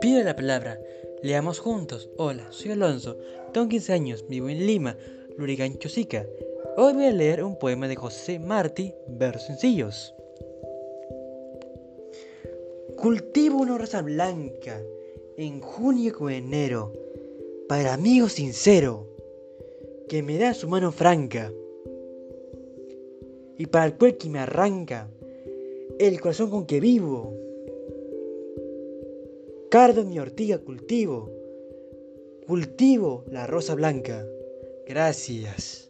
Pido 0.00 0.22
la 0.24 0.34
palabra. 0.34 0.80
Leamos 1.22 1.58
juntos. 1.58 2.08
Hola, 2.16 2.46
soy 2.50 2.72
Alonso. 2.72 3.18
Tengo 3.52 3.68
15 3.68 3.92
años. 3.92 4.24
Vivo 4.28 4.48
en 4.48 4.66
Lima, 4.66 4.96
Lurigancho 5.36 5.78
Chosica. 5.80 6.26
Hoy 6.76 6.94
voy 6.94 7.04
a 7.04 7.12
leer 7.12 7.44
un 7.44 7.58
poema 7.58 7.88
de 7.88 7.96
José 7.96 8.38
Martí, 8.38 8.94
versos 9.06 9.46
sencillos. 9.46 10.14
Cultivo 12.96 13.58
una 13.58 13.76
rosa 13.76 14.00
blanca 14.02 14.80
en 15.36 15.60
junio 15.60 16.14
con 16.16 16.32
enero 16.32 16.92
para 17.68 17.94
amigo 17.94 18.28
sincero 18.28 19.08
que 20.08 20.22
me 20.22 20.38
da 20.38 20.54
su 20.54 20.68
mano 20.68 20.90
franca 20.90 21.52
y 23.58 23.66
para 23.66 23.84
el 23.84 23.96
cual 23.96 24.16
que 24.16 24.30
me 24.30 24.38
arranca 24.38 25.10
el 26.06 26.18
corazón 26.18 26.48
con 26.48 26.66
que 26.66 26.80
vivo. 26.80 27.36
Cardo 29.70 30.02
mi 30.04 30.18
ortiga 30.18 30.58
cultivo, 30.58 31.30
cultivo 32.46 33.24
la 33.30 33.46
rosa 33.46 33.74
blanca. 33.74 34.26
Gracias. 34.86 35.89